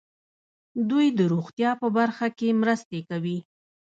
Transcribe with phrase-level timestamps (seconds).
[0.89, 3.37] دوی د روغتیا په برخه کې مرستې کوي.